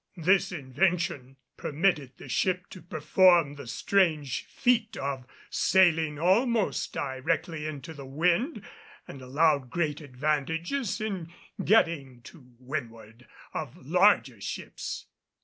This 0.17 0.51
invention 0.51 1.37
permitted 1.57 2.13
the 2.17 2.27
ship 2.27 2.65
to 2.71 2.81
perform 2.81 3.53
the 3.53 3.67
strange 3.67 4.45
feat 4.45 4.97
of 4.97 5.27
sailing 5.51 6.17
almost 6.17 6.91
directly 6.91 7.67
into 7.67 7.93
the 7.93 8.07
wind, 8.07 8.63
and 9.07 9.21
allowed 9.21 9.69
great 9.69 10.01
advantages 10.01 10.99
in 10.99 11.31
getting 11.63 12.23
to 12.23 12.55
windward 12.57 13.27
of 13.53 13.77
larger 13.77 14.41
ships. 14.41 15.05